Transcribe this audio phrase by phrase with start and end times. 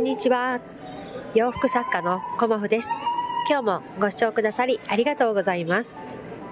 [0.00, 0.60] んにちは。
[1.34, 2.88] 洋服作家のコモフです。
[3.50, 5.94] 今日もご視聴くださりありがとうございます。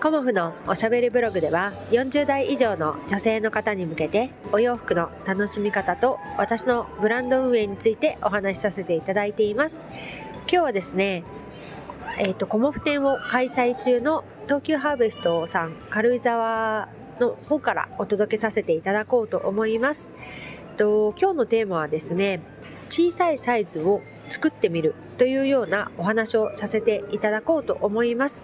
[0.03, 9.81] コモフのおしゃべりブログでは40代以上の女性の方に向けてお洋服の楽しみ方と私のブランド運営についてお話しさせていただいています。
[10.43, 11.25] 今日はですね、
[12.19, 20.07] えっ、ー、と、コモフ展を開催中の東急ハーベストさん軽井沢の方からお届けさせていただこうと思います。
[20.79, 22.41] と今日のテーマはですね
[22.89, 24.01] 小さいサイズを
[24.31, 28.43] 作ってみるというようなお話をさせていただこうと思います。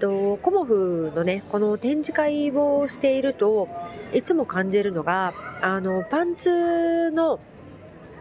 [0.00, 3.68] とコモフのねこの展示会をしていると
[4.12, 5.32] いつも感じるのが
[5.62, 7.38] あのパンツの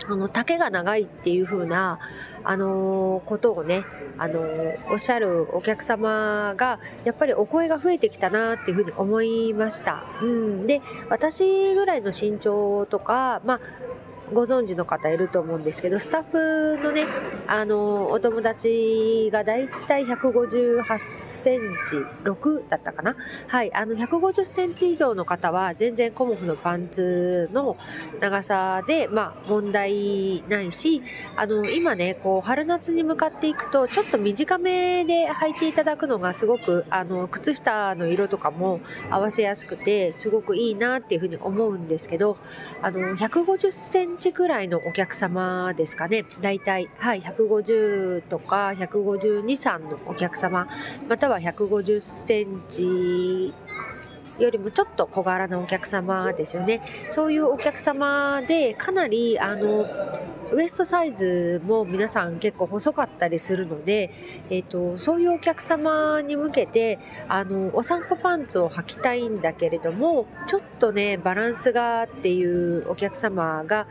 [0.08, 2.00] あの丈が長いっていう風な
[2.44, 3.86] あのー、ことをね、
[4.18, 10.04] あのー、おっしゃるお客様がやっぱりお声が増えてきたなっていう風に思いました。
[10.22, 13.60] うん、で私ぐらいの身長とか、まあ
[14.32, 16.24] ご存知の方いると思うんですけど、スタッ
[16.78, 17.06] フのね、
[17.48, 23.16] あの、お友達がだいたい158センチ6だったかな？
[23.48, 27.78] はい、あの、150センチ以上の方は全然コモフのパンツの
[28.22, 31.04] 長さで、まあ、問題ないし、
[31.36, 38.80] あの、今ね、こう、春夏に向かっていくと、ちょっと短めで履いていただくのがすごく、あの、靴下の色とかも
[39.10, 42.38] 合わせやすくて、すごくいいなっていうふうに思うんですけど、
[42.82, 46.26] あの、150センチぐらいのお客様ですかね。
[46.42, 50.68] だいたい、はい、150とか152、3のお客様、
[51.08, 53.54] または150センチ
[54.40, 56.82] よりもちょっと小柄なお客様ですよね。
[57.08, 59.86] そういうお客様でかなりあの
[60.54, 64.12] ウエストサイズも皆さん結構細かったりするので、
[64.52, 73.88] えーと、そういうお客様に向けてあのお散歩パンツを履きたいんだけれどもちょっとねバランスがっていうお客様が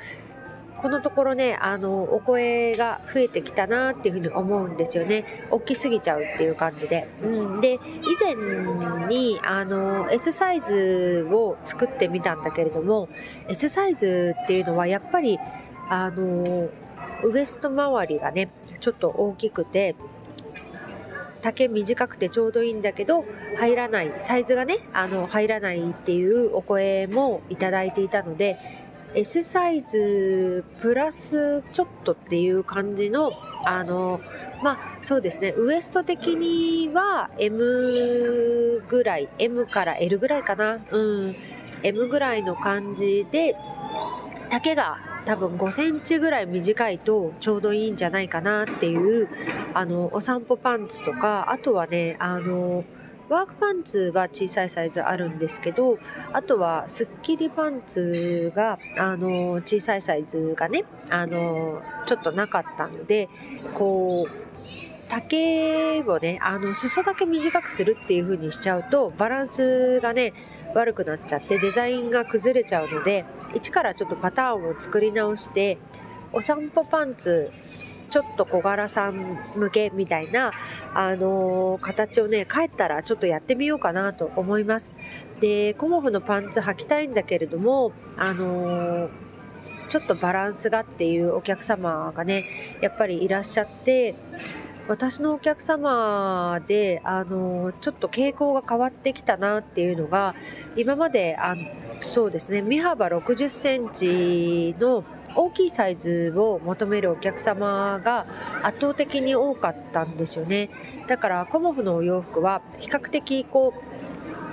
[0.83, 5.47] このところね、あの、お声が増えてきたなっていうふうに思うんですよね。
[5.53, 7.09] 大きすぎちゃうっていう感じで。
[7.23, 7.61] うん。
[7.61, 7.79] で、以
[8.21, 8.35] 前
[9.07, 13.09] に、あの、S サイズを作ってみたんだけれども、
[13.49, 15.39] S サイズっていうのはやっぱり、
[15.89, 16.69] あの、
[17.23, 18.51] ウエスト周りがね、
[18.81, 19.95] ちょっと大きくて、
[21.43, 23.25] 丈短くてちょうどいいんだけど
[23.59, 28.82] 入らないサイズがねあの入らないっていうお声もいただいていたので
[29.15, 33.33] S サイズプラスちょっとっていう感じの
[33.65, 34.21] あの
[34.63, 35.55] まあそうですね。
[35.57, 40.79] ウエスト的には M ぐらい M から L ぐらいかな。
[40.91, 41.35] うん。
[41.83, 43.57] M ぐらいの感じで
[44.51, 49.29] 丈が多分5センチぐらい短いとちょうどいいんじゃないかなっていう
[49.75, 52.85] あのお散歩パンツとかあとはねあの
[53.33, 55.99] ワークパンツは小さいサイズあるんですけど
[56.35, 63.31] あとはスッキリパンツがあの小さいサイズがねあのちょっとなかったので
[63.73, 70.35] こう丈をねあの裾だけ短くするっていう風にしちゃうとバランスがね
[70.75, 75.79] 悪くなっちゃってデザインが崩れちゃうので一からちょっとパターンを作り直して
[76.35, 77.51] お散歩パンツ
[78.13, 80.53] ちょっと小柄さん向けみたいな、
[80.95, 84.93] あのー、形をね、帰ったらちょっとやってみようかなと思います。
[85.41, 89.11] で、コモフのパンツ履きたいんだけれども、あのー、
[89.89, 92.45] ちょっとバランスがっていうお客様がね、
[92.83, 94.15] やっぱりいらっしゃって、
[94.89, 100.35] 私のお客様で、あの、ちょっと傾向が変わってきたなっていうのが、
[100.77, 101.55] 今まで、あ
[102.03, 105.05] そうですね、身幅60センチの
[105.35, 108.27] 大きいサイズを求めるお客様が
[108.63, 110.71] 圧倒的に多かったんですよね。
[111.07, 113.93] だからコモフのお洋服は比較的こう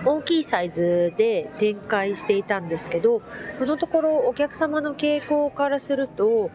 [0.05, 3.21] 大きいサイズで展開していたんですけど
[3.59, 6.51] このところお客様の傾向からすると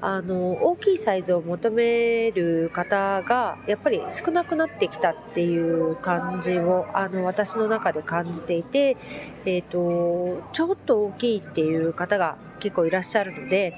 [0.00, 8.96] あの大きいサイズを求める方がやっぱり少なくなってきたっていう感じをあの私の中で感じていて、
[9.44, 13.74] えーと、ちょっと大きいっていう方が結構いらっしゃるので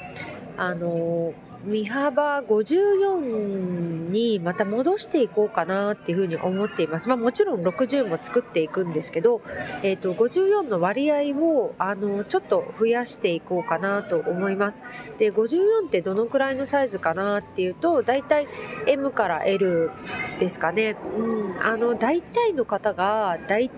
[0.58, 1.32] あの
[1.64, 7.08] 身幅54にまた戻していこうかなっていうふうに思っています。
[7.08, 9.42] まあ、もちろん60も作っていくんですけど、
[9.82, 14.82] え、ー、と、54の割合を、あの、ちょっと増やしていこうかなと思います。
[15.18, 18.48] で、54ってどのくらいのサイズかなっていうと、だいたい
[18.86, 19.90] M から L
[20.38, 20.96] ですかね。
[21.16, 23.70] うん、あの、大体の方が、だい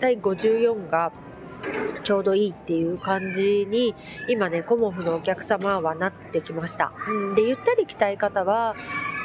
[0.00, 1.12] たい54が
[2.02, 3.94] ちょうどいいっていう感じに
[4.28, 8.76] 今ねコモフのお客様はなってきました、うん、でゆったり着たい方は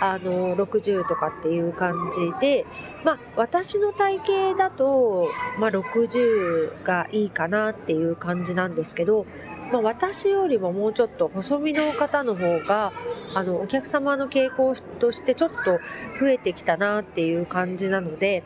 [0.02, 2.66] あの60とかっていう感じで
[3.04, 5.28] まあ私の体型だと、
[5.60, 9.28] まあ、60がいいかなっていう感じなんですけど
[9.72, 12.92] まあ、私よりももうちょっと細身の方の方が
[13.34, 15.80] あのお客様の傾向としてちょっと
[16.20, 18.44] 増えてきたなっていう感じなので、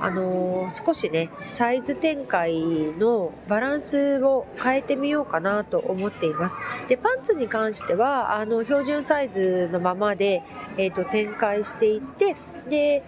[0.00, 2.62] あの、少しねサイズ展開
[2.98, 6.58] のバランスを変えてみようかなと思っています。
[6.88, 10.42] でパンツに関してはあの標準サイズのままで、
[10.76, 12.36] えーと、展開していって
[12.68, 13.02] で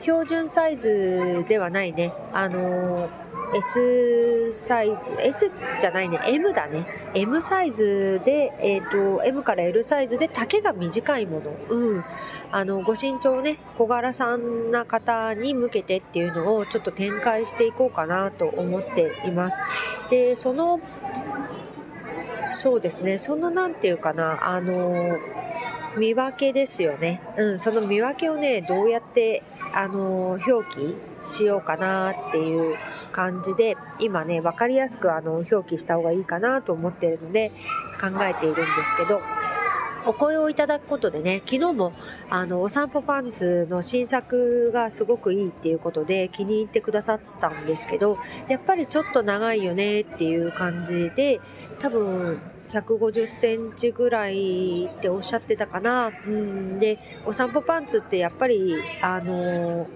[0.00, 3.08] 標準サイズではないねあの
[3.54, 6.20] S サイズ S じゃないね。
[6.26, 6.86] M だね。
[7.14, 12.04] M サイズで、えーと、M から L サイズで丈が短いもの、うん、
[12.50, 19.60] あのご身長ね小柄さんな方に向けてっていうのをちょっと展開していこうかなと思っています。
[20.08, 20.80] でその
[22.50, 23.18] そうですね。
[23.18, 25.18] そのなんていうかなあの
[25.96, 29.42] 見分けですよね、うん、その見分けをねどうやって
[29.74, 32.76] あの表記しようかなっていう
[33.12, 37.50] 感じで今ね分かりやすくあの表記した方がいいかなと思ってるので
[38.00, 39.20] 考えているんですけど
[40.04, 41.92] お声をいただくことでね昨日も
[42.28, 51.40] あのお散歩パンツの新作がすごくいいっていうことで気に入ってくださったんですけどやっぱりちょっと長いよねっていう感じで
[51.78, 52.40] 多分
[52.72, 56.10] 150センチぐらいっておっしゃってたかな。
[56.26, 59.86] うん、で、お散歩パンツってやっぱり、あの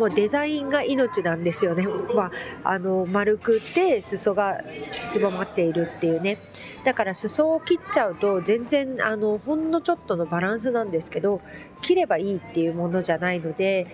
[0.00, 1.86] もうデザインが命なんですよね。
[2.14, 2.30] ま
[2.64, 4.64] あ、あの丸くて裾が
[5.10, 6.38] つぼまっているっていうね。
[6.84, 11.42] だから裾を切っちゃうと全然あのほんのちょっとのバランスなんですけど
[11.82, 13.86] 切ればいいっていうものじゃないので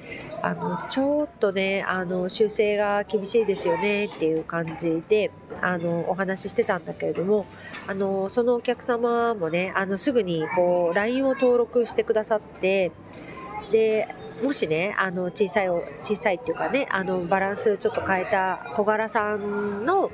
[0.43, 7.47] あのちょっとねあの修正が厳しいですよねっていう感じであのお話ししてたんだけれども
[7.89, 12.93] あのそのお客様もねあのすぐにこう LINE を登録してくださって
[13.71, 14.09] で
[14.43, 20.11] もしねあの小さい小さいっていうかねあのバランスちょっと変えた小柄さんの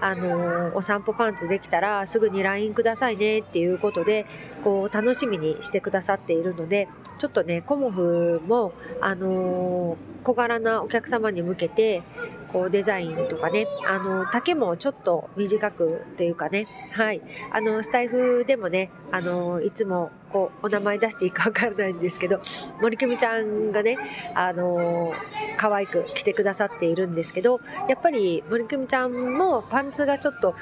[0.00, 4.26] あのお散歩パンツできたらすぐに LINE くださいねっていうことで
[4.64, 6.88] こう楽しみにしてくださっているので
[7.18, 12.02] ちょっとねコモフもあの小柄なお客様に向けて
[12.52, 16.66] こうデザインとかねあの丈もちょっと短くというかね。
[16.92, 17.22] はい。
[17.50, 22.40] あのスタイフでもねあのいつもこうお名前出していいか 分からないんですけど
[22.80, 23.96] 森久美ちゃんがね
[24.34, 25.14] あの
[25.56, 30.54] 可愛く着てくださっているんですけどやっぱり森久美ちゃんもパンツがちょっと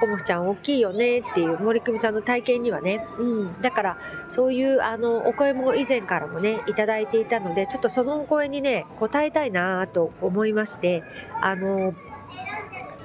[0.00, 3.98] コモフちゃん大きいよねっていう森久美ちゃんの体験にはね、うん、だから
[4.30, 11.02] そういうあのお声も以前からもねいただいていたのでちょっとそのお声にね答えたいなと思いまして
[11.42, 11.94] あの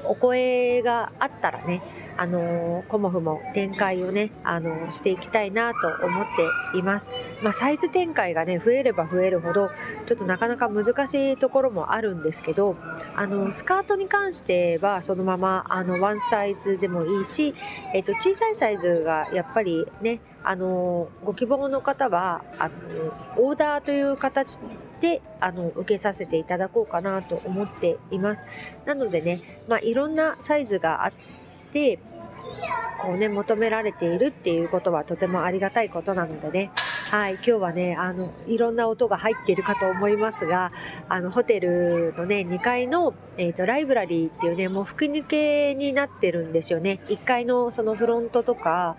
[0.06, 1.82] お声があったらね
[2.18, 6.26] あのコモフも展開をね、あのしていきたいなと思っ
[6.72, 7.10] ています。
[7.44, 9.70] まあ、サイズ展開がね、増えれば増えるほど、
[10.06, 12.76] ちょっとなかなか難しいところもあるんですけど、
[13.16, 17.54] あの、スカートに関してはそのまま、あの、ワンサイズでもいいし、
[17.94, 22.74] えっと、小さいサイズがやっぱりね、あの、ご希望の方は、あの、
[23.38, 24.60] オーダーという形
[25.02, 28.46] で、あの、受けさせていただこうかなと思っています。
[28.86, 31.12] なのでね、まあ、いろんなサイズがあっ
[31.76, 32.00] て、
[33.02, 36.72] こうね求められているっていうことはとてもありがたいことなのでね。
[37.12, 40.72] はい今日はねあのいろんな音が入っているかと思いますが
[41.08, 47.02] あのホテルのね2階の、えーと、ライブラリーっていうねもう吹き抜けになってるんですよね。
[47.10, 48.96] 1階のそのフロントとか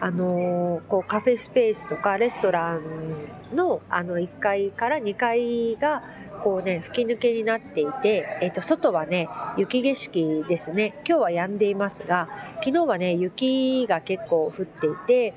[0.00, 6.02] あのこうカフェスペースとかレストランのあの1階から2階が
[6.42, 10.94] こうね吹き抜けになっていて、えー、と外はね雪景色ですね。
[11.06, 12.28] 今日は止んでいますが
[12.62, 15.34] 昨日はね雪が結構降っていて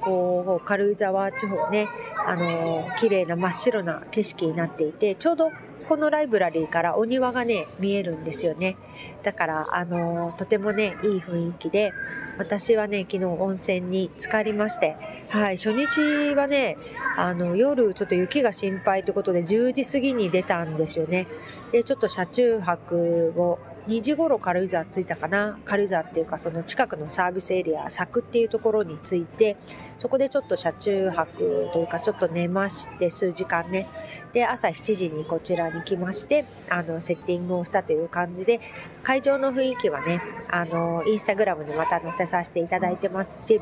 [0.00, 1.88] こう軽井沢地方ね
[2.26, 5.50] あの綺麗な真っ白な景色になっていてちょうど
[5.90, 8.76] このライブラリーからお庭がね見えるんですよね。
[9.24, 11.92] だからあのとてもねいい雰囲気で
[12.38, 14.94] 私はね昨日温泉に浸かりまして
[15.30, 16.76] はい初日はね
[17.16, 21.28] あの夜ちょっと雪が心配ということで10時過ぎに出たんですよね。
[21.70, 25.56] でちょっと車中泊を2時頃軽井沢着いたかな？
[25.64, 29.56] 軽井沢っていうかその近くのサービスエリア佐久っていうところに着いて
[29.98, 33.88] そこでちょっと車中泊というかちょっと寝まして数時間ね。
[34.32, 38.60] で朝7時にこちらに来ましてあのセッティングをしたという感じで
[39.04, 43.60] 会場の雰囲気はねあのインスタグラムにまた載せさせていただいてますし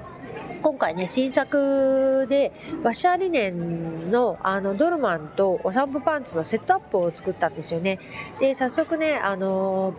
[0.63, 2.53] 今回ね新作で
[2.83, 7.99] ワッシャーリネンのあのドルマンとお散歩パンツのセットアップを作ったんですよね。
[8.41, 9.95] で早速ねあの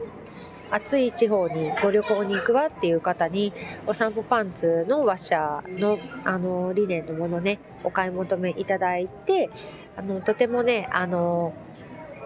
[0.72, 3.54] 暑い地方にご旅行に行くわっていう方に
[3.88, 9.50] お散歩パンツのワッシャーのあのリネンのものねお買い求めいただいて
[9.98, 11.54] あのとてもねあの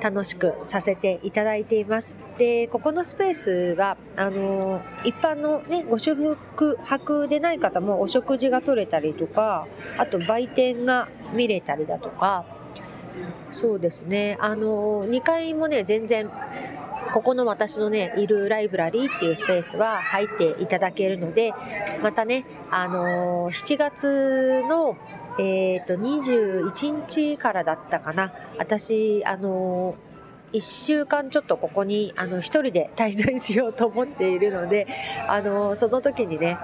[0.01, 2.15] 楽しくさせていただいています。
[2.37, 6.37] でここのスペースはあの一般のねご宿
[6.83, 12.45] 泊でない方もお食事が取れたりとかあと売店が見れたりだとか。
[13.51, 14.37] そうですね。
[14.41, 16.31] あの2階もね全然
[17.13, 21.53] ここの私のね、いるライブラリーっていうスペースは入っていただけるので、
[22.01, 24.97] またね、あの、7月の、
[25.39, 28.33] えっ、ー、と、21日からだったかな。
[28.57, 30.13] 私、あのー
[30.53, 34.87] 1週間ちょっとここにあの1人で滞在しようと思っているので
[35.27, 36.59] あのその時にね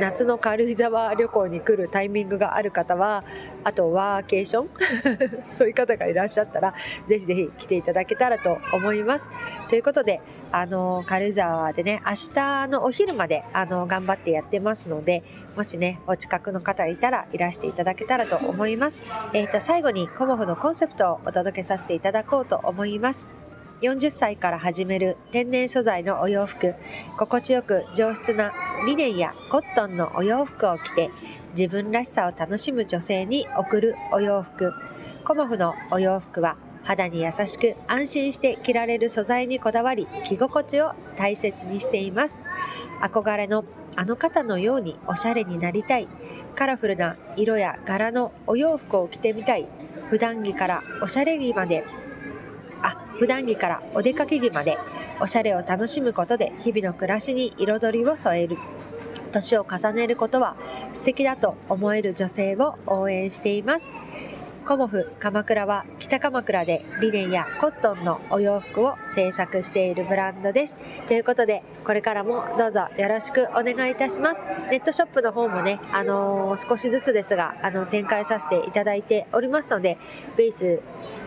[0.00, 3.24] 夏の軽井沢旅行に来るタイミングがある方は
[3.62, 4.68] あとワーケーション？
[5.54, 6.74] そういう方がいらっしゃったら
[7.06, 9.30] ぜひぜひ来ていただけたらと思います。
[9.68, 10.20] ということで
[10.52, 15.24] あの軽井沢でね明日のお昼まであの頑張ってやってますので
[15.56, 19.00] もしねお近くの方いたらいらしていただけたらと思います、
[19.32, 23.43] えーと、最後にコモフのコンセプトをお届けさせていただこうと思います。
[23.84, 26.74] 40歳から始める天然素材のお洋服
[27.18, 28.54] 心地よく上質な
[28.86, 31.10] リネンやコットンのお洋服を着て
[31.50, 34.72] 自分らしさを楽しむ女性に贈るお洋服。
[35.24, 42.38] コモフのお洋服は肌に優しく安心して着られる素材にこだわり着心地を大切にしています。
[43.02, 46.08] 憧れのあの方のようにおしゃれになりたい。
[46.56, 49.66] カラフルな色や柄のお洋服を着てみたい。
[50.08, 51.84] 普段着からおしゃれ着まで
[52.84, 54.76] あ普段着からお出かけ着まで
[55.20, 58.58] おしゃれを楽しむことで日々の暮らしに彩りを添える。
[59.32, 60.54] 年を重ねることは
[60.92, 63.90] 素敵だと思える女性を応援しています。
[64.66, 70.76] コモフ鎌倉は北鎌倉でリネンやコットンのお洋服を制作しているブランドです。
[71.06, 74.40] ということで、これからもどうぞよろしくお願いいたします。
[74.70, 79.98] ネットショップの方もね、あのー、少しずつですが、あの、展開させていただいておりますので、
[80.38, 80.80] ベース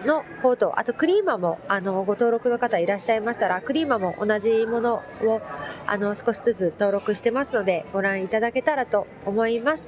[0.03, 5.41] の方と、あとクリーマも、あの、ご登録の方いらっしゃいましたら、クリーマも同じものを、
[5.85, 9.87] あの、少しずつ登録してますので、ご覧いただけたらと思います。